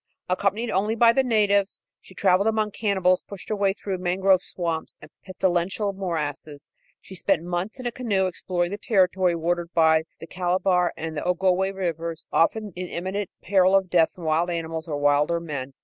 Accompanied 0.27 0.71
only 0.71 0.95
by 0.95 1.13
the 1.13 1.21
natives, 1.21 1.83
she 2.01 2.15
travelled 2.15 2.47
among 2.47 2.71
cannibals, 2.71 3.21
pushed 3.21 3.49
her 3.49 3.55
way 3.55 3.71
through 3.71 3.99
mangrove 3.99 4.41
swamps 4.41 4.97
and 4.99 5.11
pestilential 5.23 5.93
morasses. 5.93 6.71
She 6.99 7.13
spent 7.13 7.43
months 7.43 7.79
in 7.79 7.85
a 7.85 7.91
canoe 7.91 8.25
exploring 8.25 8.71
the 8.71 8.79
territory 8.79 9.35
watered 9.35 9.71
by 9.75 10.05
the 10.19 10.25
Calabar 10.25 10.91
and 10.97 11.17
Ogowé 11.17 11.71
rivers, 11.71 12.25
often 12.33 12.73
in 12.75 12.87
imminent 12.87 13.29
peril 13.43 13.75
of 13.75 13.91
death 13.91 14.13
from 14.15 14.23
wild 14.23 14.49
animals 14.49 14.87
or 14.87 14.97
wilder 14.97 15.39
men. 15.39 15.75